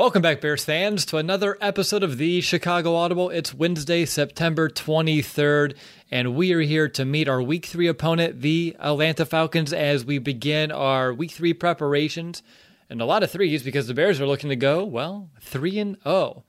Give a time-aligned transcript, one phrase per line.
[0.00, 3.28] Welcome back, Bears fans, to another episode of the Chicago Audible.
[3.28, 5.76] It's Wednesday, September 23rd,
[6.10, 10.16] and we are here to meet our Week 3 opponent, the Atlanta Falcons, as we
[10.16, 12.42] begin our Week 3 preparations.
[12.88, 15.96] And a lot of threes because the Bears are looking to go, well, 3 and
[16.02, 16.44] 0.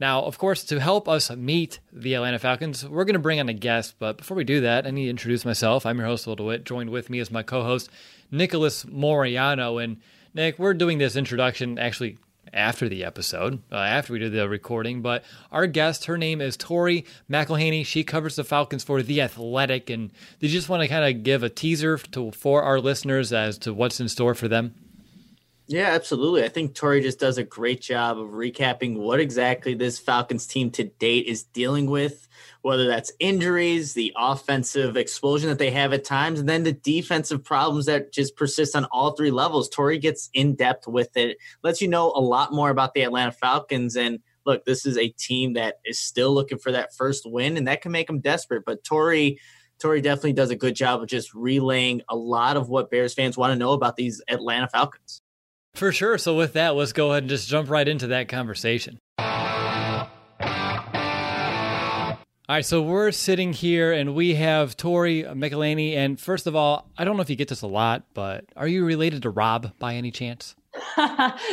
[0.00, 3.48] Now, of course, to help us meet the Atlanta Falcons, we're going to bring on
[3.48, 3.94] a guest.
[4.00, 5.86] But before we do that, I need to introduce myself.
[5.86, 6.64] I'm your host, Will DeWitt.
[6.64, 7.90] Joined with me is my co host,
[8.32, 9.80] Nicholas Moriano.
[9.80, 9.98] And
[10.34, 12.18] Nick, we're doing this introduction actually
[12.52, 15.02] after the episode, uh, after we did the recording.
[15.02, 17.84] But our guest, her name is Tori McElhaney.
[17.86, 19.90] She covers the Falcons for The Athletic.
[19.90, 23.32] And did you just want to kind of give a teaser to, for our listeners
[23.32, 24.74] as to what's in store for them?
[25.72, 26.44] Yeah, absolutely.
[26.44, 30.70] I think Tori just does a great job of recapping what exactly this Falcons team
[30.72, 32.28] to date is dealing with
[32.60, 37.42] whether that's injuries, the offensive explosion that they have at times, and then the defensive
[37.42, 39.70] problems that just persist on all three levels.
[39.70, 43.32] Tori gets in depth with it, lets you know a lot more about the Atlanta
[43.32, 43.96] Falcons.
[43.96, 47.66] And look, this is a team that is still looking for that first win, and
[47.66, 48.64] that can make them desperate.
[48.66, 49.38] But Tori.
[49.80, 53.36] Tori definitely does a good job of just relaying a lot of what Bears fans
[53.36, 55.22] want to know about these Atlanta Falcons.
[55.74, 56.18] For sure.
[56.18, 58.98] So, with that, let's go ahead and just jump right into that conversation.
[62.48, 65.94] All right, so we're sitting here and we have Tori McElhaney.
[65.94, 68.68] And first of all, I don't know if you get this a lot, but are
[68.68, 70.54] you related to Rob by any chance?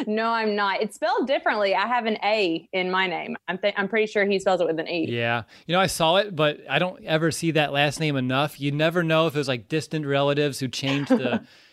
[0.08, 0.82] no, I'm not.
[0.82, 1.76] It's spelled differently.
[1.76, 3.38] I have an A in my name.
[3.48, 5.06] I'm th- I'm pretty sure he spells it with an E.
[5.10, 8.60] Yeah, you know, I saw it, but I don't ever see that last name enough.
[8.60, 11.46] You never know if it was like distant relatives who changed the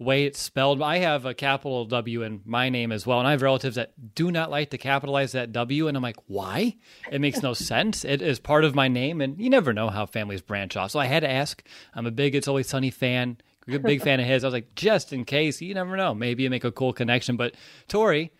[0.00, 0.80] way it's spelled.
[0.82, 4.14] I have a capital W in my name as well, and I have relatives that
[4.14, 6.76] do not like to capitalize that W, and I'm like, why?
[7.12, 8.04] It makes no sense.
[8.04, 10.90] It is part of my name, and you never know how families branch off.
[10.90, 11.62] So I had to ask.
[11.94, 13.36] I'm a big It's Always Sunny fan,
[13.68, 14.42] a big fan of his.
[14.42, 16.14] I was like, just in case, you never know.
[16.14, 17.36] Maybe you make a cool connection.
[17.36, 17.54] But
[17.86, 18.32] Tori,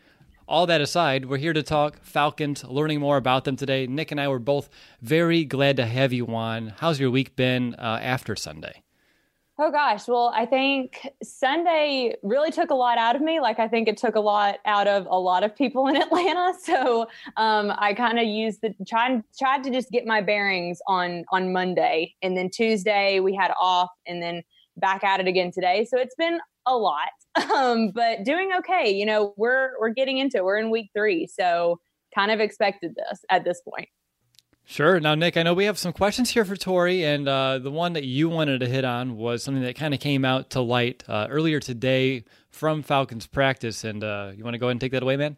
[0.49, 3.87] all that aside, we're here to talk Falcons, learning more about them today.
[3.87, 4.71] Nick and I were both
[5.03, 6.75] very glad to have you on.
[6.79, 8.83] How's your week been uh, after Sunday?
[9.63, 13.41] Oh gosh, well, I think Sunday really took a lot out of me.
[13.41, 16.55] Like I think it took a lot out of a lot of people in Atlanta.
[16.63, 17.03] So
[17.37, 21.53] um, I kind of used the tried tried to just get my bearings on on
[21.53, 24.43] Monday, and then Tuesday we had off, and then
[24.79, 25.85] back at it again today.
[25.85, 27.11] So it's been a lot,
[27.55, 28.91] um, but doing okay.
[28.91, 30.45] You know, we're we're getting into it.
[30.45, 31.81] We're in week three, so
[32.15, 33.91] kind of expected this at this point.
[34.71, 35.01] Sure.
[35.01, 37.95] Now, Nick, I know we have some questions here for Tori, and uh, the one
[37.95, 41.03] that you wanted to hit on was something that kind of came out to light
[41.09, 43.83] uh, earlier today from Falcons practice.
[43.83, 45.37] And uh, you want to go ahead and take that away, man?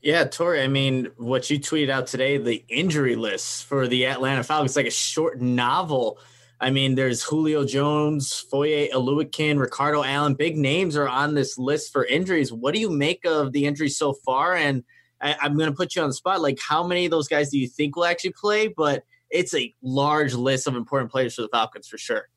[0.00, 4.42] Yeah, Tori, I mean, what you tweeted out today, the injury list for the Atlanta
[4.42, 6.18] Falcons, like a short novel.
[6.60, 10.34] I mean, there's Julio Jones, Foye Oluokun, Ricardo Allen.
[10.34, 12.52] Big names are on this list for injuries.
[12.52, 14.56] What do you make of the injuries so far?
[14.56, 14.82] And–
[15.20, 16.40] I, am going to put you on the spot.
[16.40, 18.68] Like, how many of those guys do you think will actually play?
[18.68, 22.28] But it's a large list of important players for the Falcons for sure.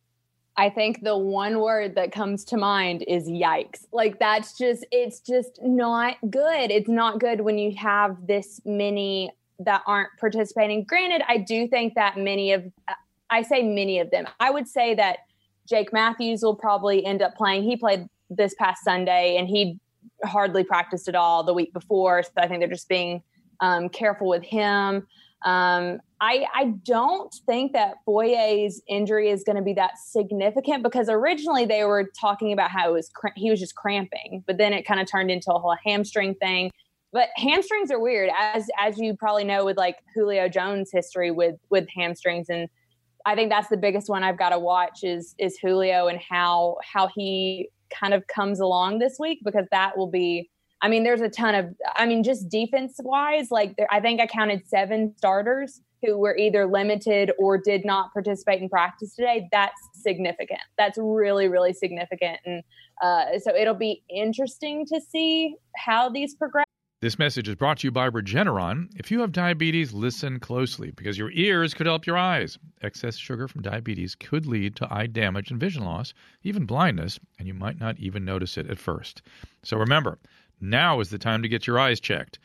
[0.55, 3.85] I think the one word that comes to mind is yikes.
[3.91, 6.69] Like that's just it's just not good.
[6.69, 10.83] It's not good when you have this many that aren't participating.
[10.83, 12.71] Granted, I do think that many of
[13.31, 14.27] I say many of them.
[14.39, 15.19] I would say that
[15.67, 17.63] Jake Matthews will probably end up playing.
[17.63, 19.79] He played this past Sunday and he
[20.23, 22.23] hardly practiced at all the week before.
[22.23, 23.21] So I think they're just being
[23.59, 25.07] um, careful with him.
[25.45, 31.09] Um, I, I don't think that Foye's injury is going to be that significant because
[31.09, 34.71] originally they were talking about how it was cr- he was just cramping, but then
[34.71, 36.71] it kind of turned into a whole hamstring thing.
[37.11, 41.55] But hamstrings are weird, as as you probably know with like Julio Jones' history with
[41.69, 42.69] with hamstrings, and
[43.25, 46.77] I think that's the biggest one I've got to watch is is Julio and how
[46.81, 50.49] how he kind of comes along this week because that will be
[50.83, 54.19] I mean, there's a ton of, I mean, just defense wise, like there, I think
[54.19, 59.47] I counted seven starters who were either limited or did not participate in practice today.
[59.53, 60.59] That's significant.
[60.77, 62.39] That's really, really significant.
[62.45, 62.63] And
[63.01, 66.65] uh, so it'll be interesting to see how these progress.
[67.03, 68.87] This message is brought to you by Regeneron.
[68.95, 72.57] If you have diabetes, listen closely because your ears could help your eyes.
[72.81, 76.13] Excess sugar from diabetes could lead to eye damage and vision loss,
[76.43, 79.21] even blindness, and you might not even notice it at first.
[79.63, 80.17] So remember,
[80.61, 82.39] now is the time to get your eyes checked.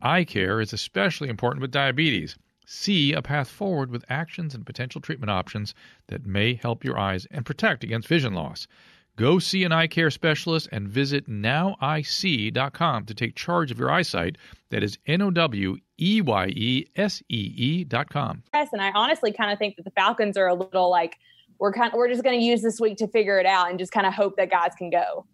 [0.00, 2.38] Eye care is especially important with diabetes.
[2.66, 5.74] See a path forward with actions and potential treatment options
[6.06, 8.68] that may help your eyes and protect against vision loss.
[9.16, 14.36] Go see an eye care specialist and visit noweyesee.com to take charge of your eyesight.
[14.70, 18.42] That is N O W E Y E S E E.com.
[18.52, 21.16] Yes, and I honestly kind of think that the Falcons are a little like
[21.60, 23.78] we're kind of, we're just going to use this week to figure it out and
[23.78, 25.26] just kind of hope that guys can go.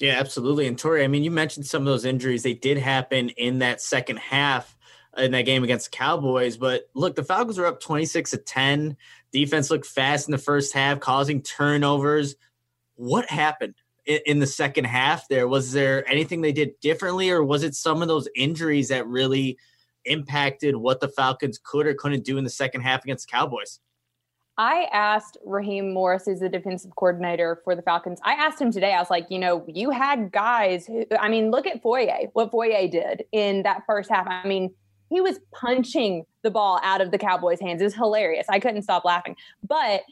[0.00, 0.66] Yeah, absolutely.
[0.66, 2.42] And Tori, I mean, you mentioned some of those injuries.
[2.42, 4.76] They did happen in that second half
[5.16, 6.56] in that game against the Cowboys.
[6.56, 8.96] But look, the Falcons were up 26 to 10.
[9.32, 12.34] Defense looked fast in the first half, causing turnovers.
[12.96, 13.74] What happened
[14.06, 15.48] in, in the second half there?
[15.48, 19.58] Was there anything they did differently, or was it some of those injuries that really
[20.04, 23.80] impacted what the Falcons could or couldn't do in the second half against the Cowboys?
[24.58, 28.20] I asked Raheem Morris, who's the defensive coordinator for the Falcons.
[28.22, 28.92] I asked him today.
[28.92, 32.50] I was like, you know, you had guys who, I mean, look at Foye, what
[32.50, 34.26] Foye did in that first half.
[34.28, 34.74] I mean,
[35.10, 37.82] he was punching the ball out of the Cowboys' hands.
[37.82, 38.46] It was hilarious.
[38.48, 39.36] I couldn't stop laughing.
[39.66, 40.02] But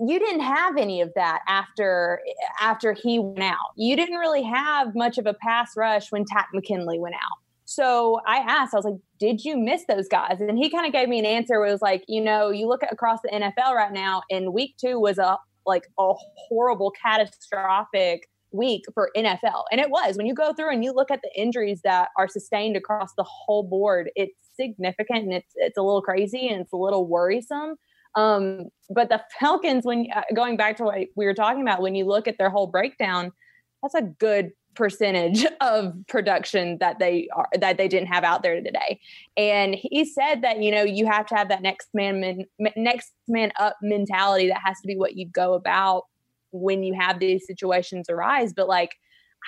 [0.00, 2.20] you didn't have any of that after
[2.60, 3.56] after he went out.
[3.76, 7.38] You didn't really have much of a pass rush when Takk McKinley went out.
[7.66, 10.40] So I asked, I was like, did you miss those guys?
[10.40, 12.66] And he kind of gave me an answer where it was like, you know, you
[12.66, 16.12] look across the NFL right now, and week two was a like a
[16.48, 19.64] horrible, catastrophic week for NFL.
[19.70, 22.28] And it was when you go through and you look at the injuries that are
[22.28, 26.72] sustained across the whole board, it's significant and it's it's a little crazy and it's
[26.72, 27.76] a little worrisome.
[28.16, 31.94] Um, but the Falcons, when uh, going back to what we were talking about, when
[31.94, 33.32] you look at their whole breakdown,
[33.82, 38.60] that's a good percentage of production that they are that they didn't have out there
[38.60, 39.00] today.
[39.36, 43.12] And he said that you know you have to have that next man, man next
[43.28, 46.04] man up mentality that has to be what you go about
[46.52, 48.52] when you have these situations arise.
[48.52, 48.96] But like,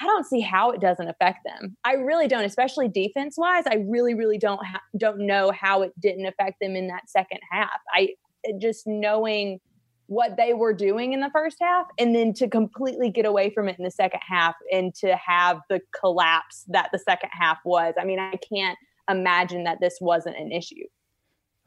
[0.01, 1.77] I don't see how it doesn't affect them.
[1.85, 3.65] I really don't, especially defense wise.
[3.67, 7.41] I really, really don't ha- don't know how it didn't affect them in that second
[7.51, 7.79] half.
[7.95, 8.15] I
[8.59, 9.61] just knowing
[10.07, 13.69] what they were doing in the first half and then to completely get away from
[13.69, 17.95] it in the second half and to have the collapse that the second half was.
[17.99, 18.79] I mean, I can't
[19.11, 20.85] imagine that this wasn't an issue.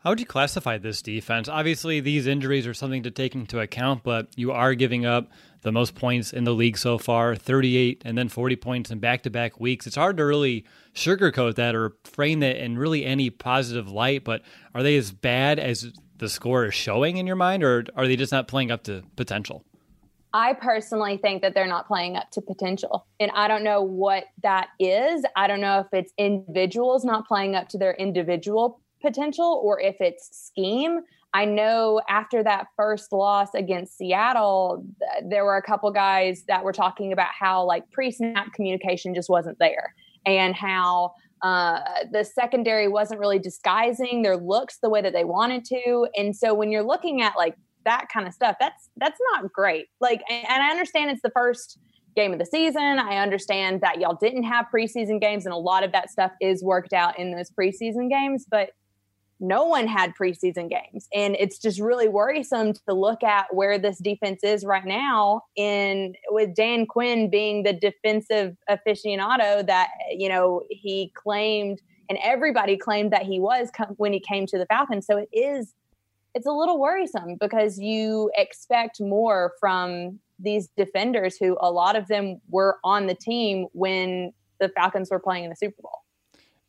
[0.06, 1.50] How would you classify this defense?
[1.50, 5.31] Obviously, these injuries are something to take into account, but you are giving up
[5.63, 9.24] the most points in the league so far 38 and then 40 points in back
[9.24, 9.88] to back weeks.
[9.88, 10.63] It's hard to really
[10.94, 14.44] sugarcoat that or frame that in really any positive light, but
[14.75, 18.16] are they as bad as the score is showing in your mind, or are they
[18.16, 19.66] just not playing up to potential?
[20.36, 23.08] I personally think that they're not playing up to potential.
[23.19, 25.25] And I don't know what that is.
[25.36, 29.96] I don't know if it's individuals not playing up to their individual potential or if
[30.00, 31.02] it's scheme.
[31.34, 36.63] I know after that first loss against Seattle, th- there were a couple guys that
[36.63, 39.94] were talking about how like pre snap communication just wasn't there
[40.25, 41.80] and how uh,
[42.12, 46.08] the secondary wasn't really disguising their looks the way that they wanted to.
[46.16, 49.88] And so when you're looking at like that kind of stuff, that's that's not great.
[50.00, 51.78] Like, and, and I understand it's the first
[52.16, 52.81] game of the season.
[52.81, 56.63] I understand that y'all didn't have preseason games, and a lot of that stuff is
[56.63, 58.72] worked out in those preseason games, but
[59.39, 61.08] no one had preseason games.
[61.13, 66.15] And it's just really worrisome to look at where this defense is right now in
[66.30, 73.12] with Dan Quinn being the defensive aficionado that, you know, he claimed and everybody claimed
[73.12, 75.06] that he was when he came to the Falcons.
[75.06, 75.74] So it is
[76.34, 82.10] it's a little worrisome because you expect more from these defenders who a lot of
[82.10, 86.05] them were on the team when the Falcons were playing in the Super Bowl.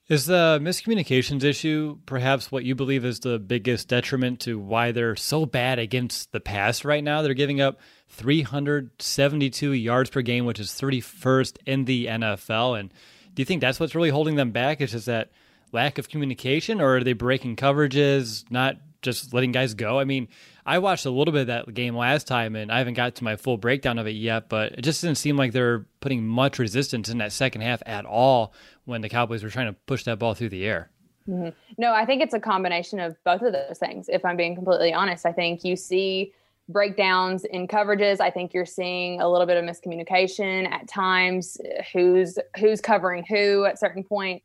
[0.09, 5.17] Is the miscommunications issue perhaps what you believe is the biggest detriment to why they're
[5.17, 7.23] so bad against the pass right now?
[7.23, 12.79] They're giving up 372 yards per game, which is 31st in the NFL.
[12.79, 12.95] And
[13.35, 14.81] do you think that's what's really holding them back?
[14.81, 15.33] Is just that
[15.73, 19.99] lack of communication, or are they breaking coverages, not just letting guys go?
[19.99, 20.29] I mean,
[20.67, 23.25] I watched a little bit of that game last time, and I haven't got to
[23.25, 26.59] my full breakdown of it yet, but it just didn't seem like they're putting much
[26.59, 28.53] resistance in that second half at all
[28.85, 30.91] when the Cowboys were trying to push that ball through the air.
[31.29, 31.51] Mm-hmm.
[31.79, 34.09] No, I think it's a combination of both of those things.
[34.09, 36.33] If I'm being completely honest, I think you see
[36.69, 38.21] breakdowns in coverages.
[38.21, 41.59] I think you're seeing a little bit of miscommunication at times.
[41.93, 44.43] Who's who's covering who at certain point,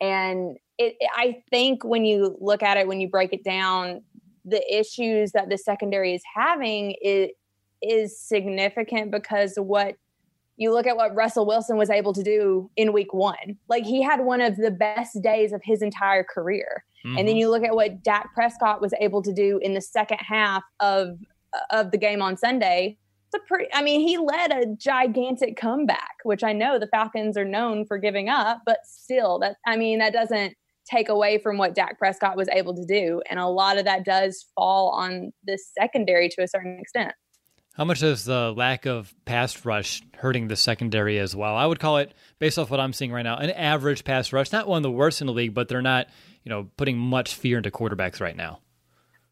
[0.00, 4.02] and it, I think when you look at it, when you break it down,
[4.44, 7.30] the issues that the secondary is having is
[7.82, 9.96] is significant because what
[10.56, 13.56] you look at what Russell Wilson was able to do in week one.
[13.68, 16.84] Like he had one of the best days of his entire career.
[17.04, 17.18] Mm-hmm.
[17.18, 17.40] And then mm-hmm.
[17.40, 21.18] you look at what Dak Prescott was able to do in the second half of
[21.70, 22.96] of the game on Sunday.
[23.26, 27.36] It's a pretty I mean, he led a gigantic comeback, which I know the Falcons
[27.36, 30.54] are known for giving up, but still that I mean, that doesn't
[30.86, 33.22] take away from what Dak Prescott was able to do.
[33.28, 37.12] And a lot of that does fall on the secondary to a certain extent.
[37.74, 41.56] How much is the lack of pass rush hurting the secondary as well?
[41.56, 44.52] I would call it, based off what I'm seeing right now, an average pass rush.
[44.52, 46.08] Not one of the worst in the league, but they're not,
[46.44, 48.60] you know, putting much fear into quarterbacks right now.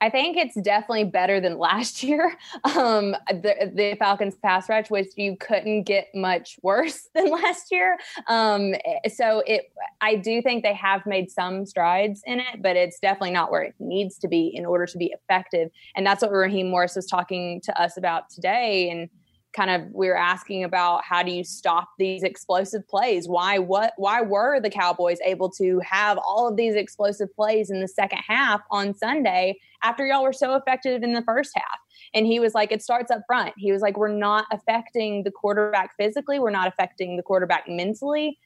[0.00, 2.36] I think it's definitely better than last year.
[2.64, 7.98] Um, the, the, Falcons pass rush, which you couldn't get much worse than last year.
[8.28, 8.74] Um,
[9.12, 13.32] so it, I do think they have made some strides in it, but it's definitely
[13.32, 15.70] not where it needs to be in order to be effective.
[15.94, 18.88] And that's what Raheem Morris was talking to us about today.
[18.90, 19.10] And
[19.52, 23.28] kind of we were asking about how do you stop these explosive plays?
[23.28, 27.80] Why what why were the cowboys able to have all of these explosive plays in
[27.80, 31.78] the second half on sunday after y'all were so effective in the first half?
[32.14, 33.54] And he was like it starts up front.
[33.56, 36.38] He was like we're not affecting the quarterback physically.
[36.38, 38.38] We're not affecting the quarterback mentally.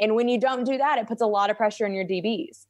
[0.00, 2.66] And when you don't do that it puts a lot of pressure on your dbs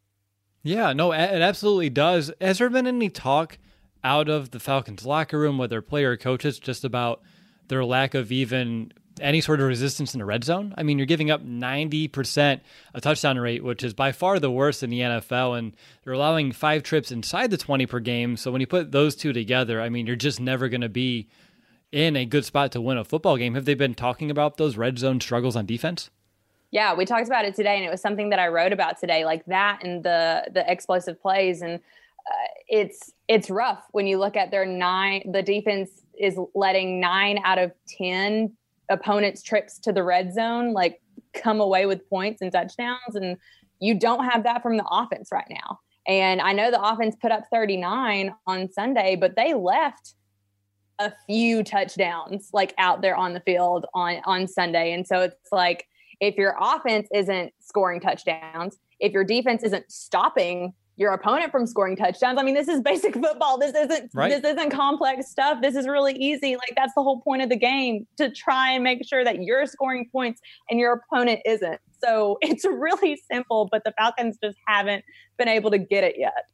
[0.62, 2.32] yeah no it absolutely does.
[2.40, 3.58] Has there been any talk
[4.02, 7.22] out of the falcons locker room whether player coaches just about
[7.70, 10.74] their lack of even any sort of resistance in the red zone.
[10.76, 12.60] I mean, you're giving up 90%
[12.94, 16.52] a touchdown rate, which is by far the worst in the NFL, and they're allowing
[16.52, 18.36] five trips inside the 20 per game.
[18.36, 21.28] So when you put those two together, I mean, you're just never going to be
[21.92, 23.54] in a good spot to win a football game.
[23.54, 26.10] Have they been talking about those red zone struggles on defense?
[26.70, 29.24] Yeah, we talked about it today, and it was something that I wrote about today,
[29.24, 34.36] like that and the the explosive plays, and uh, it's it's rough when you look
[34.36, 35.32] at their nine.
[35.32, 38.52] The defense is letting nine out of 10
[38.88, 41.00] opponents' trips to the red zone like
[41.32, 43.14] come away with points and touchdowns.
[43.14, 43.36] And
[43.80, 45.78] you don't have that from the offense right now.
[46.06, 50.14] And I know the offense put up 39 on Sunday, but they left
[50.98, 54.92] a few touchdowns like out there on the field on on Sunday.
[54.92, 55.86] And so it's like
[56.20, 61.96] if your offense isn't scoring touchdowns, if your defense isn't stopping your opponent from scoring
[61.96, 62.38] touchdowns.
[62.38, 63.56] I mean, this is basic football.
[63.58, 64.28] This isn't right.
[64.30, 65.62] this isn't complex stuff.
[65.62, 66.56] This is really easy.
[66.56, 69.64] Like that's the whole point of the game to try and make sure that you're
[69.64, 71.80] scoring points and your opponent isn't.
[72.04, 75.02] So it's really simple, but the Falcons just haven't
[75.38, 76.44] been able to get it yet.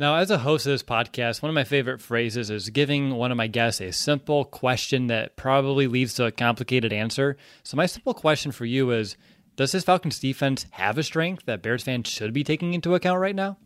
[0.00, 3.30] Now, as a host of this podcast, one of my favorite phrases is giving one
[3.30, 7.36] of my guests a simple question that probably leads to a complicated answer.
[7.62, 9.18] So, my simple question for you is
[9.60, 13.20] does this Falcons defense have a strength that Bears fans should be taking into account
[13.20, 13.58] right now?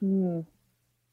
[0.00, 0.40] Hmm.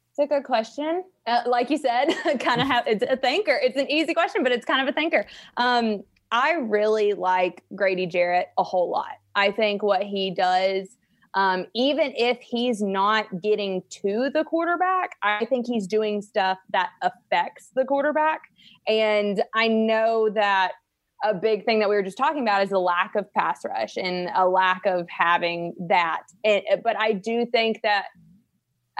[0.08, 1.04] It's a good question.
[1.26, 2.06] Uh, like you said,
[2.40, 3.60] kind of have it's a thinker.
[3.62, 5.26] It's an easy question, but it's kind of a thinker.
[5.58, 9.18] Um, I really like Grady Jarrett a whole lot.
[9.34, 10.96] I think what he does,
[11.34, 16.88] um, even if he's not getting to the quarterback, I think he's doing stuff that
[17.02, 18.40] affects the quarterback.
[18.88, 20.72] And I know that
[21.24, 23.96] a big thing that we were just talking about is the lack of pass rush
[23.96, 26.22] and a lack of having that.
[26.44, 28.06] It, but I do think that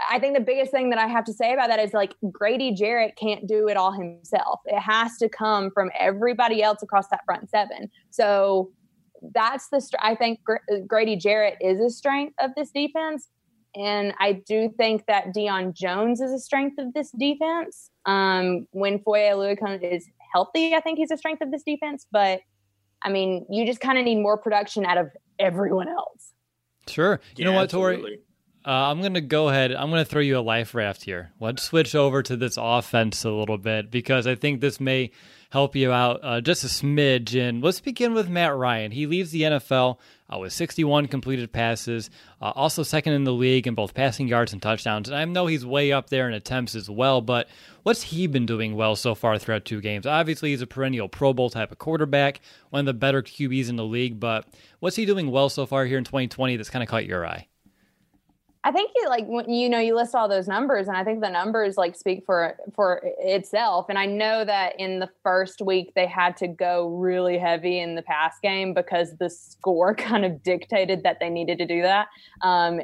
[0.09, 2.71] I think the biggest thing that I have to say about that is like Grady
[2.71, 4.59] Jarrett can't do it all himself.
[4.65, 7.89] It has to come from everybody else across that front seven.
[8.11, 8.71] So
[9.33, 10.39] that's the I think
[10.87, 13.29] Grady Jarrett is a strength of this defense,
[13.75, 17.89] and I do think that Deion Jones is a strength of this defense.
[18.05, 22.05] Um, when Foye Oluokun is healthy, I think he's a strength of this defense.
[22.11, 22.41] But
[23.03, 26.33] I mean, you just kind of need more production out of everyone else.
[26.87, 27.19] Sure.
[27.35, 28.21] You yeah, know what, Tori?
[28.65, 29.71] Uh, I'm going to go ahead.
[29.71, 31.31] I'm going to throw you a life raft here.
[31.39, 35.11] Let's switch over to this offense a little bit because I think this may
[35.49, 37.39] help you out uh, just a smidge.
[37.39, 38.91] And let's begin with Matt Ryan.
[38.91, 39.97] He leaves the NFL
[40.33, 42.09] uh, with 61 completed passes,
[42.41, 45.07] uh, also second in the league in both passing yards and touchdowns.
[45.07, 47.47] And I know he's way up there in attempts as well, but
[47.83, 50.05] what's he been doing well so far throughout two games?
[50.05, 53.77] Obviously, he's a perennial Pro Bowl type of quarterback, one of the better QBs in
[53.77, 54.45] the league, but
[54.79, 57.47] what's he doing well so far here in 2020 that's kind of caught your eye?
[58.67, 61.21] I think you like when you know you list all those numbers, and I think
[61.21, 63.85] the numbers like speak for for itself.
[63.87, 67.95] And I know that in the first week they had to go really heavy in
[67.95, 72.07] the pass game because the score kind of dictated that they needed to do that.
[72.41, 72.81] Um,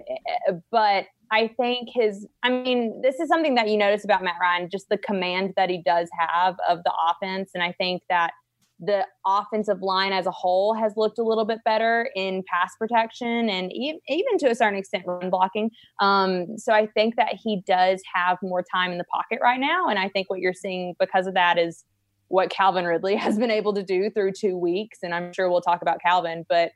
[0.71, 4.69] but I think his, I mean, this is something that you notice about Matt Ryan,
[4.69, 8.31] just the command that he does have of the offense, and I think that
[8.79, 13.49] the offensive line as a whole has looked a little bit better in pass protection
[13.49, 15.69] and even to a certain extent run blocking.
[16.01, 19.87] Um, so I think that he does have more time in the pocket right now,
[19.87, 21.85] and I think what you're seeing because of that is
[22.27, 24.99] what Calvin Ridley has been able to do through two weeks.
[25.03, 26.71] And I'm sure we'll talk about Calvin, but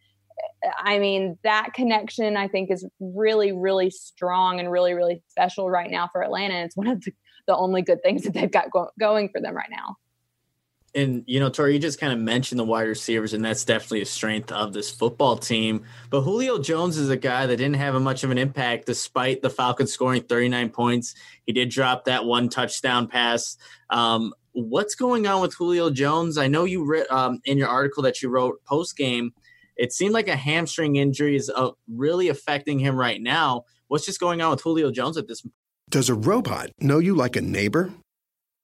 [0.79, 5.89] I mean, that connection I think is really, really strong and really, really special right
[5.89, 6.63] now for Atlanta.
[6.63, 7.11] It's one of the,
[7.47, 9.95] the only good things that they've got go- going for them right now.
[10.95, 14.01] And you know, Tori, you just kind of mentioned the wide receivers, and that's definitely
[14.01, 15.83] a strength of this football team.
[16.09, 19.49] But Julio Jones is a guy that didn't have much of an impact despite the
[19.49, 21.13] Falcons scoring 39 points.
[21.45, 23.57] He did drop that one touchdown pass.
[23.89, 26.37] Um, what's going on with Julio Jones?
[26.37, 29.33] I know you read um, in your article that you wrote post game
[29.77, 33.63] it seemed like a hamstring injury is uh, really affecting him right now.
[33.87, 35.45] What's just going on with Julio Jones at this?
[35.89, 37.91] Does a robot know you like a neighbor?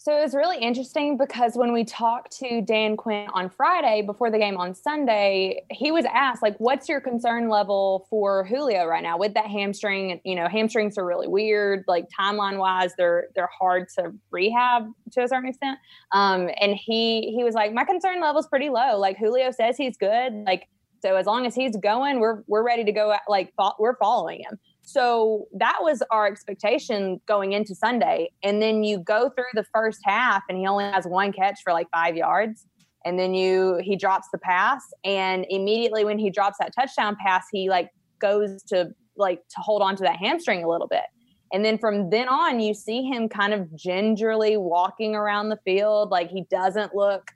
[0.00, 4.30] So it was really interesting because when we talked to Dan Quinn on Friday before
[4.30, 9.02] the game on Sunday, he was asked like, "What's your concern level for Julio right
[9.02, 10.20] now with that hamstring?
[10.22, 11.84] You know, hamstrings are really weird.
[11.88, 15.80] Like timeline wise, they're they're hard to rehab to a certain extent."
[16.12, 19.00] Um, and he he was like, "My concern level is pretty low.
[19.00, 20.32] Like Julio says he's good.
[20.46, 20.68] Like."
[21.00, 23.14] So as long as he's going, we're we're ready to go.
[23.28, 24.58] Like we're following him.
[24.88, 28.30] So that was our expectation going into Sunday.
[28.42, 31.74] And then you go through the first half, and he only has one catch for
[31.74, 32.64] like five yards.
[33.04, 37.44] And then you he drops the pass, and immediately when he drops that touchdown pass,
[37.52, 41.04] he like goes to like to hold on to that hamstring a little bit.
[41.52, 46.10] And then from then on, you see him kind of gingerly walking around the field.
[46.10, 47.30] Like he doesn't look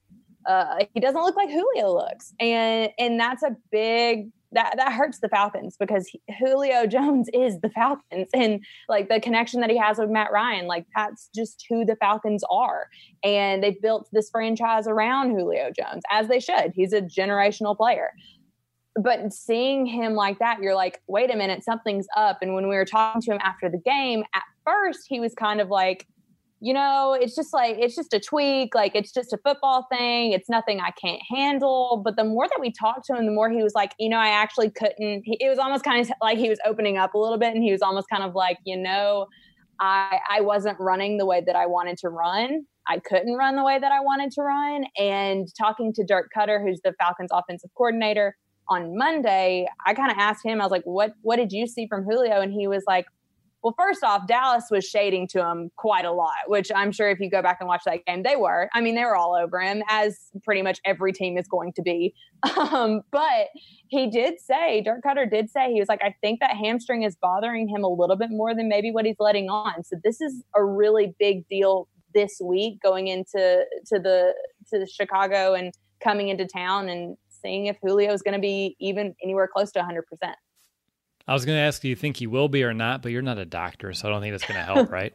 [0.46, 5.18] uh, he doesn't look like Julio looks, and and that's a big that that hurts
[5.20, 9.78] the Falcons because he, Julio Jones is the Falcons, and like the connection that he
[9.78, 12.88] has with Matt Ryan, like that's just who the Falcons are,
[13.22, 16.72] and they've built this franchise around Julio Jones as they should.
[16.74, 18.10] He's a generational player.
[18.94, 22.38] But seeing him like that, you're like, wait a minute, something's up.
[22.42, 25.62] And when we were talking to him after the game, at first he was kind
[25.62, 26.06] of like,
[26.62, 28.72] you know, it's just like, it's just a tweak.
[28.72, 30.30] Like, it's just a football thing.
[30.30, 32.00] It's nothing I can't handle.
[32.04, 34.18] But the more that we talked to him, the more he was like, you know,
[34.18, 35.22] I actually couldn't.
[35.24, 37.52] He, it was almost kind of like he was opening up a little bit.
[37.52, 39.26] And he was almost kind of like, you know,
[39.80, 42.64] I, I wasn't running the way that I wanted to run.
[42.86, 44.84] I couldn't run the way that I wanted to run.
[44.96, 48.36] And talking to Dirk Koetter, who's the Falcons offensive coordinator,
[48.68, 51.88] on Monday, I kind of asked him, I was like, what, what did you see
[51.88, 52.40] from Julio?
[52.40, 53.06] And he was like,
[53.62, 57.20] well, first off, Dallas was shading to him quite a lot, which I'm sure if
[57.20, 58.68] you go back and watch that game, they were.
[58.74, 61.82] I mean, they were all over him, as pretty much every team is going to
[61.82, 62.14] be.
[62.72, 63.48] Um, but
[63.88, 67.16] he did say, Dirk Koetter did say, he was like, I think that hamstring is
[67.16, 69.84] bothering him a little bit more than maybe what he's letting on.
[69.84, 74.34] So this is a really big deal this week going into to the
[74.70, 75.72] to Chicago and
[76.02, 79.80] coming into town and seeing if Julio is going to be even anywhere close to
[79.80, 80.00] 100%.
[81.32, 83.00] I was going to ask, do you think he will be or not?
[83.00, 85.14] But you're not a doctor, so I don't think that's going to help, right?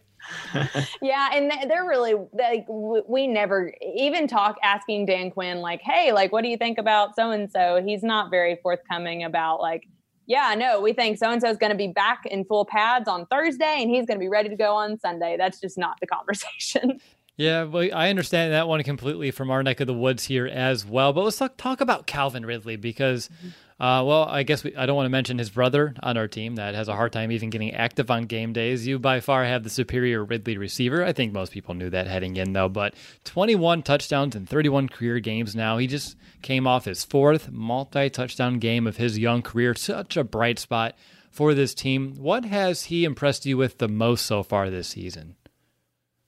[0.99, 6.31] yeah, and they're really like we never even talk asking Dan Quinn like, "Hey, like
[6.31, 9.87] what do you think about so and so?" He's not very forthcoming about like,
[10.25, 13.07] "Yeah, no, we think so and so is going to be back in full pads
[13.07, 15.97] on Thursday and he's going to be ready to go on Sunday." That's just not
[16.01, 16.99] the conversation.
[17.39, 20.83] Yeah, well, I understand that one completely from our neck of the woods here as
[20.83, 21.13] well.
[21.13, 23.49] But let's talk, talk about Calvin Ridley because mm-hmm.
[23.79, 26.55] Uh, well, I guess we, I don't want to mention his brother on our team
[26.55, 28.87] that has a hard time even getting active on game days.
[28.87, 31.03] You by far have the superior Ridley receiver.
[31.03, 32.69] I think most people knew that heading in, though.
[32.69, 35.77] But 21 touchdowns in 31 career games now.
[35.77, 39.75] He just came off his fourth multi touchdown game of his young career.
[39.75, 40.95] Such a bright spot
[41.29, 42.15] for this team.
[42.17, 45.35] What has he impressed you with the most so far this season?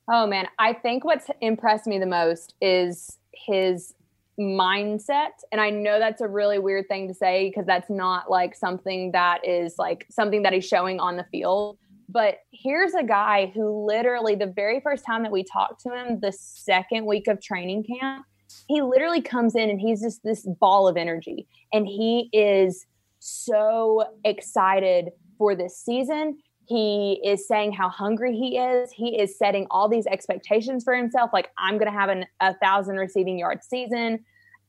[0.07, 0.47] Oh, man.
[0.59, 3.95] I think what's impressed me the most is his
[4.39, 5.32] mindset.
[5.52, 9.12] And i know that's a really weird thing to say because that's not like something
[9.12, 11.78] that is like something that he's showing on the field.
[12.12, 16.19] But here's a guy who literally the very first time that we talked to him
[16.21, 18.25] the second week of training camp
[18.67, 21.47] he literally comes in and he's just this ball of energy.
[21.73, 22.86] And he is
[23.19, 26.38] so excited for this season
[26.69, 28.91] he is saying how hungry he is.
[28.91, 31.32] He is setting all these expectations for himself.
[31.34, 34.23] Like, I'm going to have an, a thousand receiving yard season.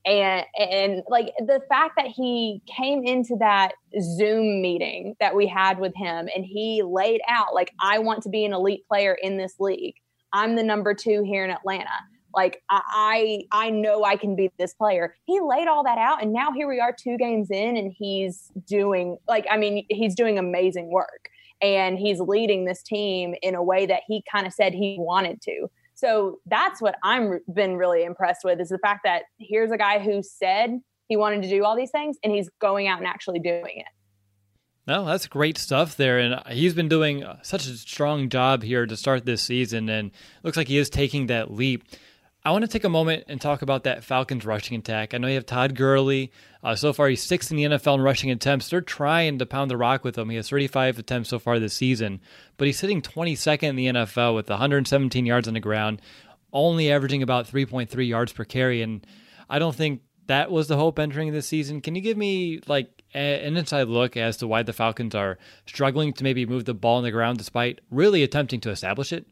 [0.07, 5.79] And, and like the fact that he came into that Zoom meeting that we had
[5.79, 9.37] with him and he laid out, like, I want to be an elite player in
[9.37, 9.97] this league.
[10.33, 11.91] I'm the number two here in Atlanta.
[12.35, 15.17] Like I, I know I can be this player.
[15.25, 18.53] He laid all that out, and now here we are, two games in, and he's
[18.69, 21.29] doing like I mean, he's doing amazing work,
[21.63, 25.41] and he's leading this team in a way that he kind of said he wanted
[25.43, 25.69] to.
[25.95, 29.99] So that's what I'm been really impressed with is the fact that here's a guy
[29.99, 33.41] who said he wanted to do all these things, and he's going out and actually
[33.41, 33.87] doing it.
[34.87, 38.97] No, that's great stuff there, and he's been doing such a strong job here to
[38.97, 40.11] start this season, and
[40.43, 41.85] looks like he is taking that leap.
[42.43, 45.13] I want to take a moment and talk about that Falcons rushing attack.
[45.13, 46.33] I know you have Todd Gurley.
[46.63, 48.71] Uh, so far, he's sixth in the NFL in rushing attempts.
[48.71, 50.31] They're trying to pound the rock with him.
[50.31, 52.21] He has 35 attempts so far this season,
[52.57, 56.01] but he's sitting 22nd in the NFL with 117 yards on the ground,
[56.51, 58.81] only averaging about 3.3 yards per carry.
[58.81, 59.07] And
[59.51, 61.83] I don't think that was the hope entering this season.
[61.83, 65.37] Can you give me like a, an inside look as to why the Falcons are
[65.67, 69.27] struggling to maybe move the ball on the ground despite really attempting to establish it?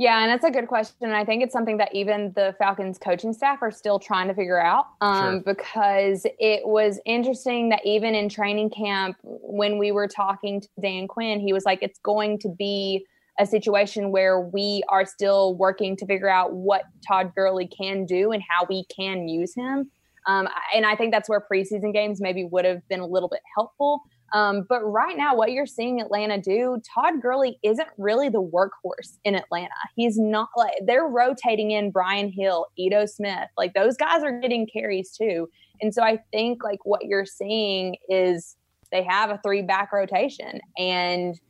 [0.00, 1.12] Yeah, and that's a good question.
[1.12, 4.58] I think it's something that even the Falcons coaching staff are still trying to figure
[4.58, 5.54] out um, sure.
[5.54, 11.06] because it was interesting that even in training camp, when we were talking to Dan
[11.06, 13.04] Quinn, he was like, it's going to be
[13.38, 18.32] a situation where we are still working to figure out what Todd Gurley can do
[18.32, 19.90] and how we can use him.
[20.26, 23.40] Um, and I think that's where preseason games maybe would have been a little bit
[23.54, 24.00] helpful.
[24.32, 29.18] Um, but right now, what you're seeing Atlanta do, Todd Gurley isn't really the workhorse
[29.24, 29.70] in Atlanta.
[29.96, 34.66] He's not like they're rotating in Brian Hill, Ito Smith, like those guys are getting
[34.66, 35.48] carries too.
[35.80, 38.56] And so I think like what you're seeing is
[38.92, 41.40] they have a three back rotation and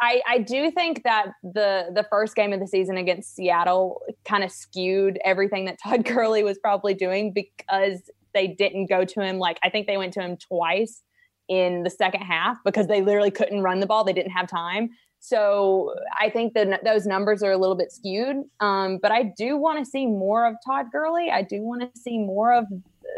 [0.00, 4.42] I, I do think that the the first game of the season against Seattle kind
[4.42, 9.38] of skewed everything that Todd Gurley was probably doing because they didn't go to him
[9.38, 11.02] like I think they went to him twice
[11.48, 14.04] in the second half because they literally couldn't run the ball.
[14.04, 14.90] They didn't have time.
[15.20, 18.44] So I think that those numbers are a little bit skewed.
[18.60, 21.30] Um, but I do want to see more of Todd Gurley.
[21.30, 22.66] I do want to see more of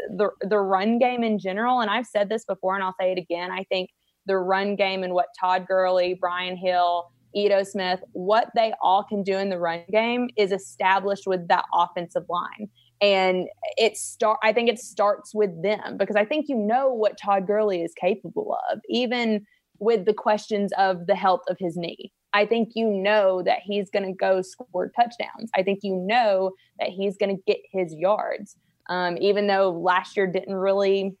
[0.09, 1.81] the the run game in general.
[1.81, 3.51] And I've said this before, and I'll say it again.
[3.51, 3.89] I think
[4.25, 9.23] the run game and what Todd Gurley, Brian Hill, Ito Smith, what they all can
[9.23, 12.69] do in the run game is established with that offensive line
[13.01, 17.17] and it start i think it starts with them because i think you know what
[17.17, 19.45] todd gurley is capable of even
[19.79, 22.11] with the questions of the health of his knee.
[22.33, 25.51] I think you know that he's going to go score touchdowns.
[25.55, 28.55] I think you know that he's going to get his yards
[28.89, 31.15] um, even though last year didn't really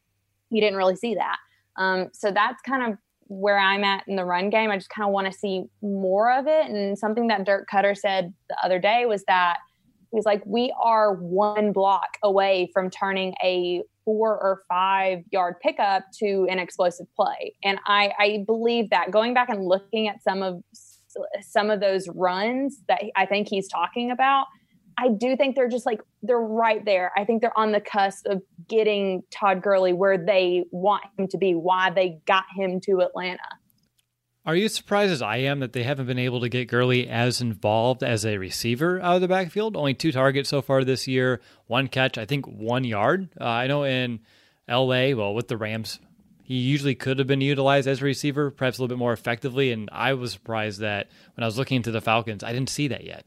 [0.49, 1.37] you didn't really see that.
[1.75, 2.97] Um, so that's kind of
[3.29, 4.71] where i'm at in the run game.
[4.71, 6.67] I just kind of want to see more of it.
[6.67, 9.57] And something that dirk Koetter said the other day was that
[10.11, 16.03] He's like, we are one block away from turning a four or five yard pickup
[16.19, 17.55] to an explosive play.
[17.63, 20.63] And I, I believe that going back and looking at some of
[21.41, 24.45] some of those runs that I think he's talking about,
[24.97, 27.11] I do think they're just like they're right there.
[27.15, 31.37] I think they're on the cusp of getting Todd Gurley where they want him to
[31.37, 33.39] be, why they got him to Atlanta.
[34.47, 37.41] Are you surprised as I am that they haven't been able to get Gurley as
[37.41, 39.75] involved as a receiver out of the backfield?
[39.75, 43.27] Only two targets so far this year, one catch, I think one yard.
[43.41, 44.21] Uh, I know in
[44.65, 45.99] LA, well, with the Rams,
[46.43, 49.73] he usually could have been utilized as a receiver, perhaps a little bit more effectively.
[49.73, 52.87] And I was surprised that when I was looking into the Falcons, I didn't see
[52.87, 53.25] that yet.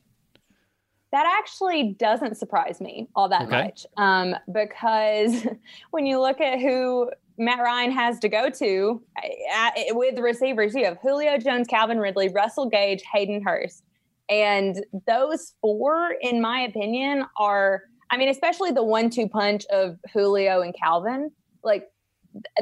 [1.12, 3.64] That actually doesn't surprise me all that okay.
[3.64, 5.46] much um, because
[5.90, 10.74] when you look at who Matt Ryan has to go to uh, with the receivers.
[10.74, 13.83] You have Julio Jones, Calvin Ridley, Russell Gage, Hayden Hurst.
[14.29, 19.96] And those four, in my opinion, are, I mean, especially the one two punch of
[20.12, 21.31] Julio and Calvin,
[21.64, 21.85] like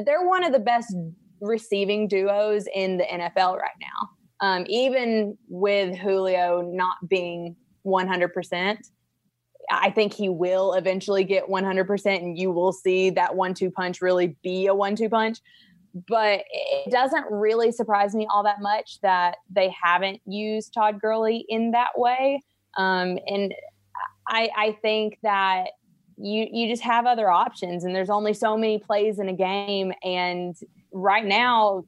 [0.05, 0.95] they're one of the best
[1.41, 4.09] receiving duos in the NFL right now.
[4.41, 8.77] Um, even with Julio not being 100%,
[9.69, 14.01] I think he will eventually get 100%, and you will see that one two punch
[14.01, 15.39] really be a one two punch.
[16.07, 21.45] But it doesn't really surprise me all that much that they haven't used Todd Gurley
[21.49, 22.43] in that way.
[22.77, 23.53] Um, and
[24.27, 25.69] I, I think that
[26.17, 29.93] you you just have other options, and there's only so many plays in a game.
[30.03, 30.55] And
[30.91, 31.85] right now,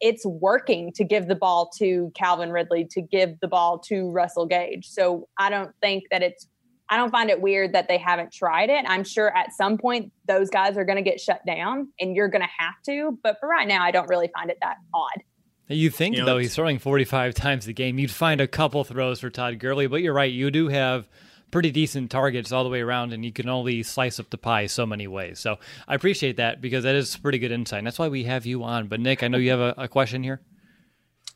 [0.00, 4.46] it's working to give the ball to Calvin Ridley, to give the ball to Russell
[4.46, 4.86] Gage.
[4.86, 6.46] So I don't think that it's
[6.88, 8.84] I don't find it weird that they haven't tried it.
[8.88, 12.28] I'm sure at some point those guys are going to get shut down and you're
[12.28, 13.18] going to have to.
[13.22, 15.22] But for right now, I don't really find it that odd.
[15.68, 17.98] You think, you know, though, he's throwing 45 times a game.
[17.98, 20.32] You'd find a couple throws for Todd Gurley, but you're right.
[20.32, 21.08] You do have
[21.50, 24.66] pretty decent targets all the way around, and you can only slice up the pie
[24.66, 25.40] so many ways.
[25.40, 27.78] So I appreciate that because that is pretty good insight.
[27.78, 28.86] And that's why we have you on.
[28.86, 30.40] But, Nick, I know you have a, a question here.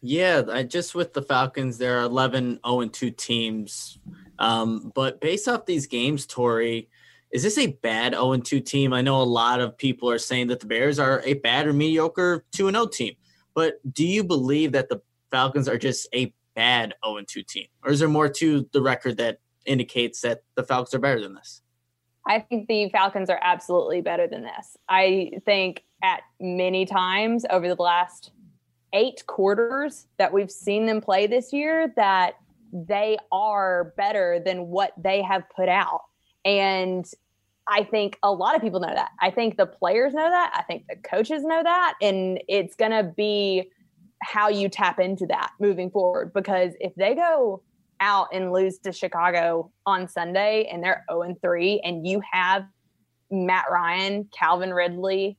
[0.01, 3.99] Yeah, I, just with the Falcons, there are 11 0 2 teams
[4.41, 6.89] Um, but based off these games, Tori,
[7.31, 8.93] is this a bad 0 2 team?
[8.93, 11.73] I know a lot of people are saying that the Bears are a bad or
[11.73, 13.15] mediocre 2 0 team.
[13.55, 15.01] But do you believe that the
[15.31, 17.67] Falcons are just a bad 0 2 team?
[17.85, 21.35] Or is there more to the record that indicates that the Falcons are better than
[21.35, 21.63] this?
[22.27, 24.77] I think the Falcons are absolutely better than this.
[24.89, 28.33] I think at many times over the last
[28.93, 32.35] eight quarters that we've seen them play this year that
[32.73, 36.03] they are better than what they have put out.
[36.45, 37.05] And
[37.69, 39.11] I think a lot of people know that.
[39.21, 40.53] I think the players know that.
[40.55, 41.95] I think the coaches know that.
[42.01, 43.71] And it's going to be
[44.23, 46.33] how you tap into that moving forward.
[46.33, 47.63] Because if they go
[48.01, 52.65] out and lose to Chicago on Sunday and they're 0 3, and you have
[53.31, 55.39] Matt Ryan, Calvin Ridley,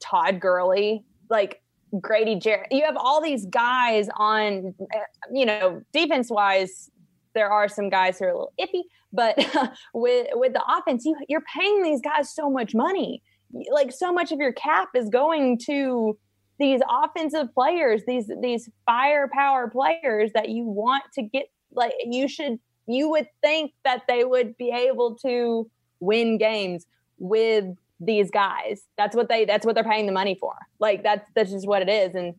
[0.00, 1.60] Todd Gurley, like
[2.00, 4.98] Grady Jarrett, you have all these guys on, uh,
[5.32, 6.90] you know, defense wise,
[7.34, 9.36] there are some guys who are a little iffy, but
[9.94, 13.22] with with the offense, you you're paying these guys so much money.
[13.70, 16.18] Like so much of your cap is going to
[16.58, 22.58] these offensive players, these these firepower players that you want to get like you should
[22.86, 26.86] you would think that they would be able to win games
[27.18, 27.64] with
[28.00, 28.82] these guys.
[28.96, 30.54] That's what they that's what they're paying the money for.
[30.78, 32.14] Like that's that's just what it is.
[32.14, 32.34] And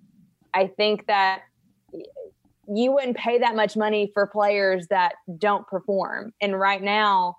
[0.54, 1.42] I think that
[2.68, 6.34] you wouldn't pay that much money for players that don't perform.
[6.42, 7.38] And right now,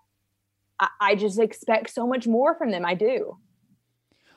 [0.78, 2.84] I, I just expect so much more from them.
[2.84, 3.38] I do.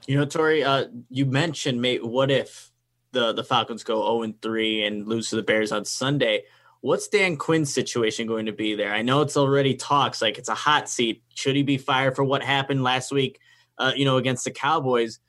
[0.08, 2.72] You know, Tori, uh, you mentioned, mate, what if
[3.12, 6.44] the the Falcons go 0 and 3 and lose to the Bears on Sunday?
[6.82, 8.94] What's Dan Quinn's situation going to be there?
[8.94, 11.24] I know it's already talks like it's a hot seat.
[11.36, 13.42] Should he be fired for what happened last week,
[13.80, 15.20] uh, you know, against the Cowboys?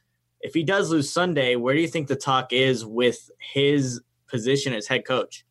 [0.41, 4.73] If he does lose Sunday, where do you think the talk is with his position
[4.73, 5.45] as head coach?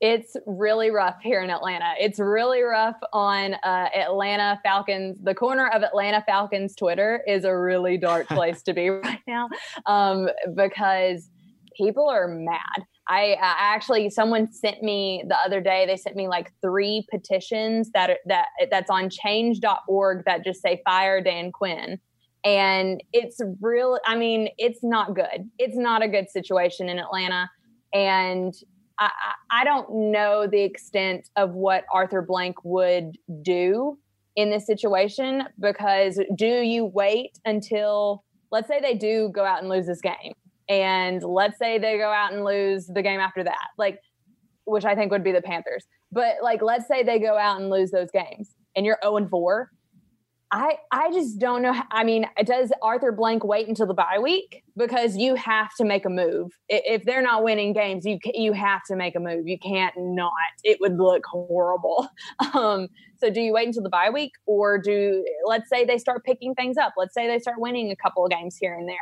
[0.00, 1.92] it's really rough here in Atlanta.
[1.98, 5.18] It's really rough on uh, Atlanta Falcons.
[5.22, 9.48] The corner of Atlanta Falcons Twitter is a really dark place to be right now
[9.86, 11.28] um, because
[11.76, 12.84] people are mad.
[13.08, 15.84] I, I actually someone sent me the other day.
[15.86, 21.20] They sent me like three petitions that that that's on Change.org that just say fire
[21.20, 22.00] Dan Quinn
[22.44, 25.50] and it's real i mean it's not good.
[25.58, 27.50] It's not a good situation in atlanta.
[27.92, 28.54] And
[29.00, 29.10] I,
[29.50, 33.98] I don't know the extent of what Arthur Blank would do
[34.36, 38.22] in this situation because do you wait until,
[38.52, 40.34] let's say they do go out and lose this game,
[40.68, 43.98] and let's say they go out and lose the game after that, like,
[44.66, 45.84] which I think would be the Panthers.
[46.12, 49.30] But like, let's say they go out and lose those games, and you're 0 and
[49.30, 49.70] 4
[50.52, 51.80] I I just don't know.
[51.92, 56.04] I mean, does Arthur Blank wait until the bye week because you have to make
[56.04, 58.04] a move if they're not winning games?
[58.04, 59.46] You you have to make a move.
[59.46, 60.32] You can't not.
[60.64, 62.08] It would look horrible.
[62.54, 66.24] Um, so, do you wait until the bye week, or do let's say they start
[66.24, 66.94] picking things up?
[66.96, 68.96] Let's say they start winning a couple of games here and there.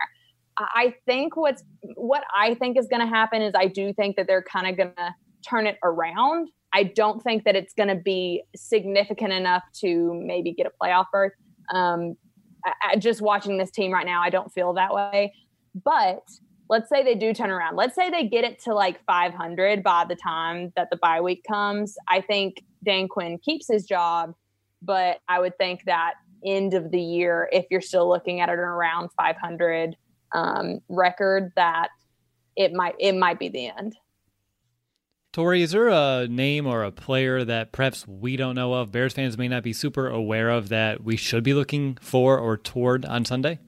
[0.58, 1.62] I think what's
[1.94, 4.76] what I think is going to happen is I do think that they're kind of
[4.76, 5.14] going to
[5.48, 10.52] turn it around I don't think that it's going to be significant enough to maybe
[10.52, 11.32] get a playoff berth.
[11.74, 12.16] Um,
[12.64, 15.32] I, I, just watching this team right now, I don't feel that way.
[15.74, 16.22] But
[16.68, 17.76] let's say they do turn around.
[17.76, 21.42] Let's say they get it to like 500 by the time that the bye week
[21.48, 21.96] comes.
[22.08, 24.34] I think Dan Quinn keeps his job,
[24.82, 28.58] but I would think that end of the year, if you're still looking at it
[28.58, 29.96] around 500
[30.32, 31.88] um, record, that
[32.56, 33.96] it might it might be the end.
[35.32, 39.12] Tori, is there a name or a player that perhaps we don't know of, Bears
[39.12, 43.04] fans may not be super aware of, that we should be looking for or toward
[43.04, 43.58] on Sunday?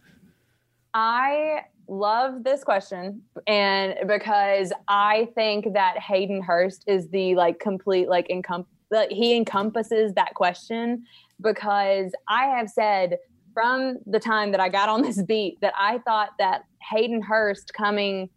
[0.94, 8.08] I love this question and because I think that Hayden Hurst is the like complete
[8.08, 11.04] like encom like he encompasses that question
[11.40, 13.18] because I have said
[13.52, 17.74] from the time that I got on this beat that I thought that Hayden Hurst
[17.74, 18.30] coming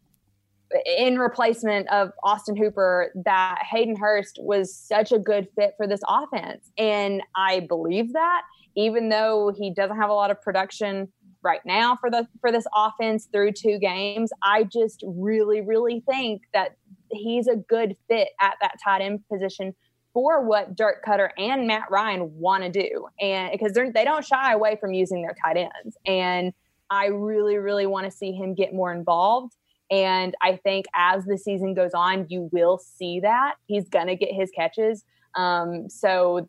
[0.86, 6.02] in replacement of Austin Hooper that Hayden Hurst was such a good fit for this
[6.08, 6.72] offense.
[6.78, 8.42] And I believe that
[8.76, 11.12] even though he doesn't have a lot of production
[11.44, 16.44] right now for the for this offense through two games, I just really really think
[16.54, 16.78] that
[17.12, 19.76] he's a good fit at that tight end position
[20.14, 23.08] for what Dirk Koetter and Matt Ryan want to do.
[23.20, 25.98] And because they're, they don't shy away from using their tight ends.
[26.06, 26.54] And
[26.90, 29.56] I really, really want to see him get more involved.
[29.92, 34.16] And I think as the season goes on, you will see that he's going to
[34.16, 35.04] get his catches.
[35.36, 36.48] Um, so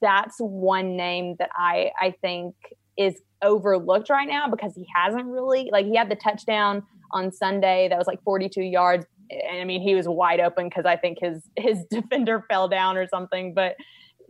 [0.00, 2.54] that's one name that I, I think
[2.96, 7.88] is overlooked right now because he hasn't really, like, he had the touchdown on Sunday
[7.88, 9.06] that was like 42 yards.
[9.30, 12.96] And I mean, he was wide open because I think his his defender fell down
[12.96, 13.54] or something.
[13.54, 13.76] But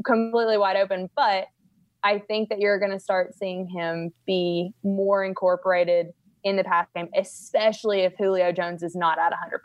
[0.04, 1.10] completely wide open.
[1.14, 1.46] But
[2.02, 6.08] I think that you're going to start seeing him be more incorporated
[6.46, 9.58] in the pass game, especially if Julio Jones is not at 100%.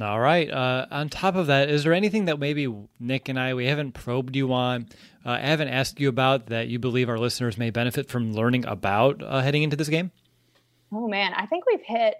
[0.00, 0.50] All right.
[0.50, 3.92] Uh, on top of that, is there anything that maybe Nick and I we haven't
[3.92, 4.88] probed you on,
[5.26, 9.22] uh, haven't asked you about that you believe our listeners may benefit from learning about
[9.22, 10.10] uh, heading into this game?
[10.90, 12.14] Oh man, I think we've hit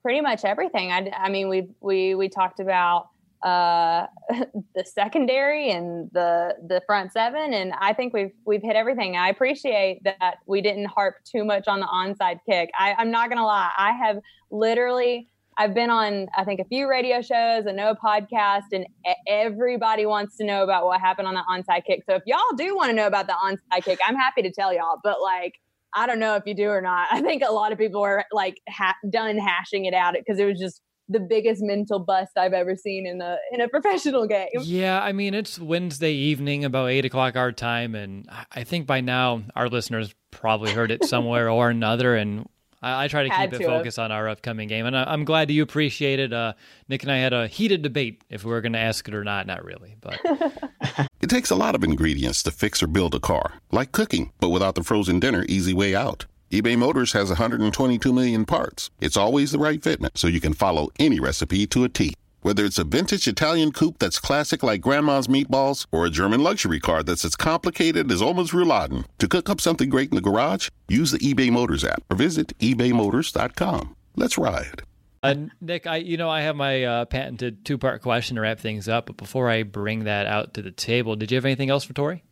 [0.00, 0.90] pretty much everything.
[0.90, 3.10] I, I mean, we we we talked about
[3.42, 4.06] uh,
[4.74, 9.16] the secondary and the the front seven, and I think we've we've hit everything.
[9.16, 12.70] I appreciate that we didn't harp too much on the onside kick.
[12.78, 14.18] I, I'm not gonna lie, I have
[14.50, 15.28] literally
[15.58, 18.86] I've been on, I think, a few radio shows, I no podcast, and
[19.28, 22.04] everybody wants to know about what happened on the onside kick.
[22.08, 24.72] So if y'all do want to know about the onside kick, I'm happy to tell
[24.72, 24.98] y'all.
[25.04, 25.54] But like,
[25.94, 27.08] I don't know if you do or not.
[27.12, 30.46] I think a lot of people are like ha- done hashing it out because it
[30.46, 30.80] was just
[31.12, 34.48] the biggest mental bust I've ever seen in a in a professional game.
[34.62, 39.00] Yeah, I mean it's Wednesday evening about eight o'clock our time, and I think by
[39.00, 42.48] now our listeners probably heard it somewhere or another, and
[42.82, 43.78] I, I try to Had keep it to have.
[43.80, 46.32] focused on our upcoming game, and I, I'm glad you appreciate it.
[46.32, 46.54] Uh,
[46.88, 49.24] Nick and I had a heated debate if we were going to ask it or
[49.24, 49.46] not.
[49.46, 50.18] Not really, but
[51.20, 54.48] It takes a lot of ingredients to fix or build a car, like cooking, but
[54.48, 56.26] without the frozen dinner easy way out.
[56.52, 58.90] eBay Motors has 122 million parts.
[59.00, 62.12] It's always the right fitment, so you can follow any recipe to a T.
[62.42, 66.78] Whether it's a vintage Italian coupe that's classic like grandma's meatballs, or a German luxury
[66.78, 70.68] car that's as complicated as Oma's rouladen, to cook up something great in the garage,
[70.88, 73.96] use the eBay Motors app or visit ebaymotors.com.
[74.16, 74.82] Let's ride.
[75.22, 78.60] Uh, Nick, I you know I have my uh, patented two part question to wrap
[78.60, 81.70] things up, but before I bring that out to the table, did you have anything
[81.70, 82.24] else for Tori?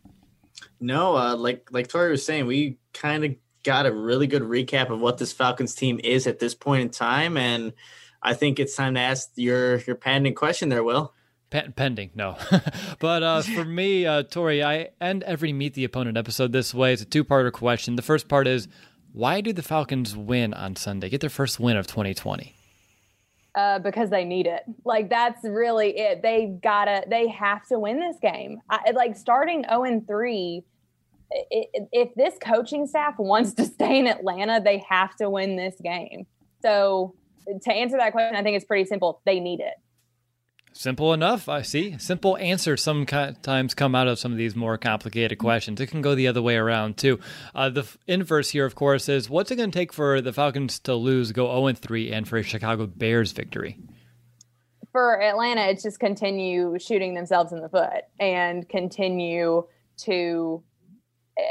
[0.79, 4.89] No, uh, like like Tori was saying, we kind of got a really good recap
[4.89, 7.73] of what this Falcons team is at this point in time, and
[8.21, 11.13] I think it's time to ask your your patented question there, Will.
[11.49, 12.37] Patent pending, no.
[12.99, 16.93] but uh, for me, uh, Tori, I end every Meet the Opponent episode this way.
[16.93, 17.97] It's a two parter question.
[17.97, 18.69] The first part is
[19.11, 21.09] why do the Falcons win on Sunday?
[21.09, 22.55] Get their first win of 2020.
[23.55, 24.63] uh, because they need it.
[24.85, 26.21] Like that's really it.
[26.21, 27.03] They gotta.
[27.09, 28.61] They have to win this game.
[28.69, 30.63] I, like starting zero and three.
[31.31, 36.25] If this coaching staff wants to stay in Atlanta, they have to win this game.
[36.61, 37.15] So
[37.63, 39.21] to answer that question, I think it's pretty simple.
[39.25, 39.73] They need it.
[40.73, 41.49] Simple enough.
[41.49, 41.97] I see.
[41.97, 45.81] Simple answers sometimes come out of some of these more complicated questions.
[45.81, 47.19] It can go the other way around too.
[47.53, 50.79] Uh, the inverse here, of course, is what's it going to take for the Falcons
[50.79, 53.77] to lose, go 0 3, and for a Chicago Bears victory?
[54.91, 59.65] for Atlanta, it's just continue shooting themselves in the foot and continue
[59.97, 60.63] to.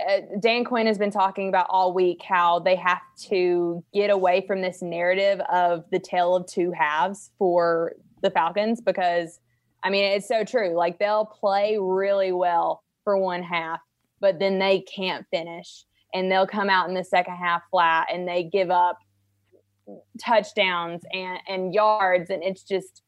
[0.09, 4.44] Uh, Dan Quinn has been talking about all week how they have to get away
[4.46, 9.40] from this narrative of the tale of two halves for the Falcons because,
[9.83, 10.76] I mean, it's so true.
[10.76, 13.81] Like they'll play really well for one half,
[14.20, 18.29] but then they can't finish and they'll come out in the second half flat and
[18.29, 18.98] they give up
[20.20, 23.03] touchdowns and, and yards and it's just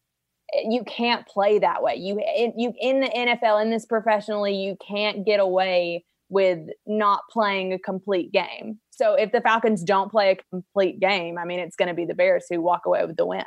[0.54, 1.94] you can't play that way.
[1.96, 2.20] You
[2.56, 7.78] you in the NFL in this professionally, you can't get away with not playing a
[7.78, 8.80] complete game.
[8.90, 12.06] So if the Falcons don't play a complete game, I mean, it's going to be
[12.06, 13.44] the Bears who walk away with the win.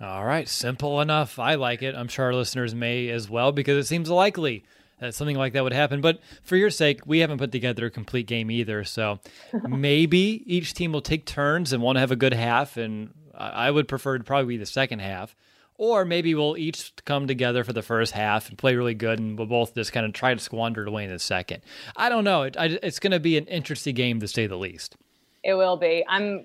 [0.00, 1.38] All right, simple enough.
[1.38, 1.94] I like it.
[1.94, 4.64] I'm sure our listeners may as well because it seems likely
[4.98, 6.00] that something like that would happen.
[6.00, 8.84] But for your sake, we haven't put together a complete game either.
[8.84, 9.20] So
[9.68, 12.76] maybe each team will take turns and want to have a good half.
[12.76, 15.34] And I I would prefer to probably be the second half.
[15.82, 19.38] Or maybe we'll each come together for the first half and play really good, and
[19.38, 21.62] we'll both just kind of try to squander it away in the second.
[21.96, 22.42] I don't know.
[22.42, 24.96] It, I, it's going to be an interesting game to say the least.
[25.42, 26.04] It will be.
[26.06, 26.44] I'm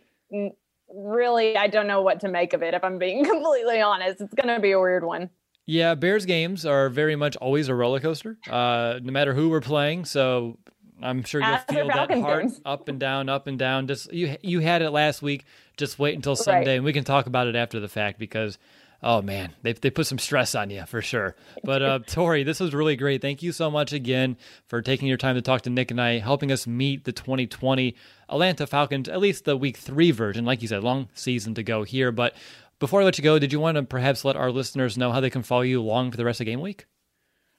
[0.93, 2.73] really, I don't know what to make of it.
[2.73, 5.29] If I'm being completely honest, it's going to be a weird one.
[5.65, 9.61] Yeah, Bears games are very much always a roller coaster, uh, no matter who we're
[9.61, 10.05] playing.
[10.05, 10.59] So
[11.01, 12.61] I'm sure you'll As feel that heart games.
[12.63, 13.87] up and down, up and down.
[13.87, 15.43] Just you, you had it last week.
[15.75, 16.75] Just wait until Sunday, Right.
[16.75, 18.57] and we can talk about it after the fact because,
[19.03, 21.35] oh man, they they put some stress on you for sure.
[21.63, 23.21] But uh, Tori, this was really great.
[23.21, 26.19] Thank you so much again for taking your time to talk to Nick and I,
[26.19, 27.95] helping us meet the 2020
[28.29, 30.45] Atlanta Falcons, at least the Week Three version.
[30.45, 32.35] Like you said, long season to go here, but.
[32.77, 35.21] Before I let you go, did you want to perhaps let our listeners know how
[35.21, 36.87] they can follow you along for the rest of game week?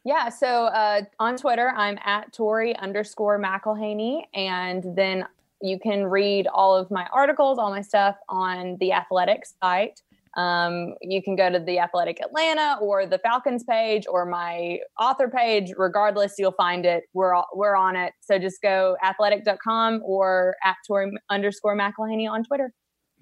[0.06, 5.26] Yeah, so uh, on Twitter, I'm at Tori underscore McElhaney, and then
[5.60, 10.02] you can read all of my articles, all my stuff on the Athletic's site.
[10.36, 15.28] Um, you can go to the Athletic Atlanta or the Falcons page or my author
[15.28, 15.72] page.
[15.76, 17.04] Regardless, you'll find it.
[17.14, 18.12] We're all, we're on it.
[18.20, 22.72] So just go athletic.com or at Tori underscore McElhaney on Twitter.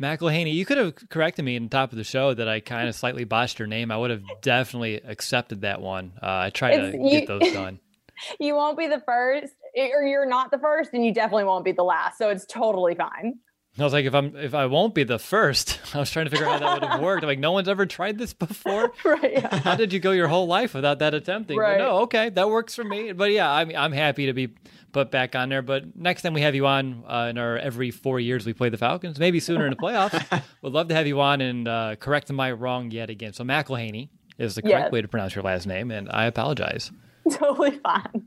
[0.00, 2.88] McElhaney, you could have corrected me in the top of the show that I kind
[2.88, 3.92] of slightly botched your name.
[3.92, 6.14] I would have definitely accepted that one.
[6.20, 7.78] Uh, I try to you- get those done.
[8.40, 11.72] you won't be the first, or you're not the first, and you definitely won't be
[11.72, 12.18] the last.
[12.18, 13.34] So it's totally fine.
[13.76, 16.30] I was like, if I'm if I won't be the first, I was trying to
[16.30, 17.22] figure out how that would have worked.
[17.24, 18.92] I'm like, no one's ever tried this before.
[19.04, 19.32] right.
[19.32, 19.56] Yeah.
[19.58, 21.58] How did you go your whole life without that attempting?
[21.58, 21.78] Right.
[21.78, 23.12] But no, okay, that works for me.
[23.12, 24.54] But yeah, I'm I'm happy to be
[24.92, 25.60] put back on there.
[25.62, 28.68] But next time we have you on uh, in our every four years we play
[28.68, 31.96] the Falcons, maybe sooner in the playoffs, would love to have you on and uh,
[31.96, 33.32] correct my wrong yet again.
[33.32, 34.08] So McElhaney
[34.38, 34.92] is the correct Yes.
[34.92, 36.92] way to pronounce your last name, and I apologize.
[37.30, 38.26] totally fine.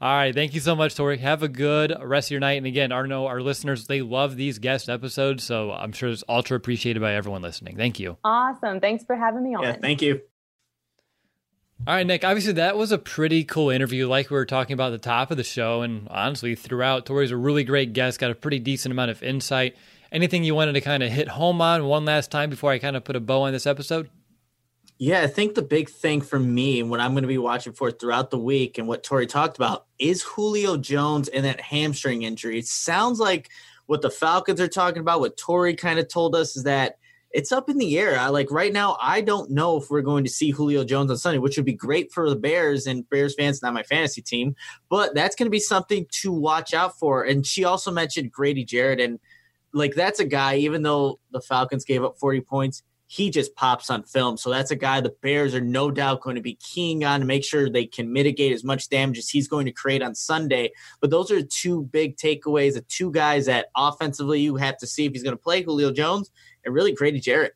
[0.00, 0.34] All right.
[0.34, 1.18] Thank you so much, Tori.
[1.18, 2.58] Have a good rest of your night.
[2.58, 5.44] And again, I know our listeners, they love these guest episodes.
[5.44, 7.76] So I'm sure it's ultra appreciated by everyone listening.
[7.76, 8.16] Thank you.
[8.24, 8.80] Awesome.
[8.80, 9.62] Thanks for having me on.
[9.62, 10.20] Yeah, thank you.
[11.84, 12.22] All right, Nick.
[12.22, 15.32] Obviously, that was a pretty cool interview, like we were talking about at the top
[15.32, 15.82] of the show.
[15.82, 19.74] And honestly, throughout, Tori's a really great guest, got a pretty decent amount of insight.
[20.12, 22.94] Anything you wanted to kind of hit home on one last time before I kind
[22.94, 24.10] of put a bow on this episode?
[24.98, 27.72] Yeah, I think the big thing for me and what I'm going to be watching
[27.72, 32.22] for throughout the week and what Tori talked about is Julio Jones and that hamstring
[32.22, 32.58] injury.
[32.58, 33.50] It sounds like
[33.86, 36.98] what the Falcons are talking about, what Tori kind of told us is that
[37.32, 38.18] it's up in the air.
[38.18, 41.16] I like right now, I don't know if we're going to see Julio Jones on
[41.16, 44.54] Sunday, which would be great for the Bears and Bears fans, not my fantasy team,
[44.88, 47.24] but that's going to be something to watch out for.
[47.24, 49.18] And she also mentioned Grady Jarrett and
[49.72, 52.82] like that's a guy, even though the Falcons gave up 40 points,
[53.12, 54.38] he just pops on film.
[54.38, 57.26] So that's a guy the Bears are no doubt going to be keying on to
[57.26, 60.72] make sure they can mitigate as much damage as he's going to create on Sunday.
[60.98, 65.04] But those are two big takeaways, the two guys that offensively you have to see
[65.04, 66.30] if he's going to play Julio Jones
[66.64, 67.52] and really Grady Jarrett.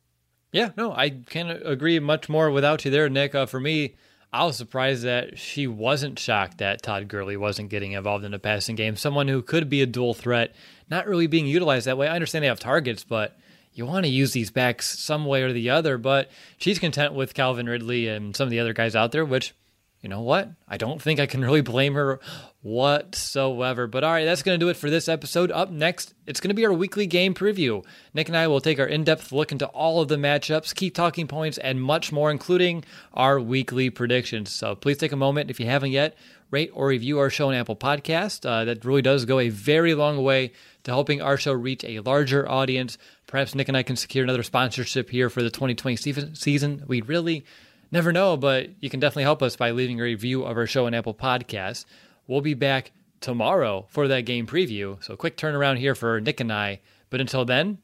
[0.51, 3.33] Yeah, no, I can't agree much more without you there, Nick.
[3.33, 3.95] Uh, for me,
[4.31, 8.37] I was surprised that she wasn't shocked that Todd Gurley wasn't getting involved in the
[8.37, 8.95] passing game.
[8.95, 10.53] Someone who could be a dual threat,
[10.87, 12.07] not really being utilized that way.
[12.07, 13.35] I understand they have targets, but
[13.77, 15.97] you want to use these backs some way or the other.
[15.97, 19.53] But she's content with Calvin Ridley and some of the other guys out there, which,
[20.01, 20.49] you know what?
[20.67, 22.19] I don't think I can really blame her
[22.61, 23.87] whatsoever.
[23.87, 25.51] But all right, that's going to do it for this episode.
[25.51, 27.85] Up next, it's going to be our weekly game preview.
[28.13, 30.89] Nick and I will take our in depth look into all of the matchups, key
[30.89, 34.51] talking points, and much more, including our weekly predictions.
[34.51, 36.17] So please take a moment, if you haven't yet,
[36.51, 38.45] rate or review our show on Apple Podcast.
[38.45, 40.51] Uh, that really does go a very long way
[40.83, 42.97] to helping our show reach a larger audience.
[43.27, 46.83] Perhaps Nick and I can secure another sponsorship here for the 2020 season-.
[46.87, 47.45] We really
[47.91, 50.85] never know, but you can definitely help us by leaving a review of our show
[50.85, 51.85] on Apple Podcasts.
[52.25, 55.03] We'll be back tomorrow for that game preview.
[55.03, 56.79] So quick turnaround here for Nick and I.
[57.09, 57.79] But until then,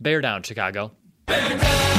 [0.00, 0.92] bear down, Chicago.
[1.26, 1.93] Bear down.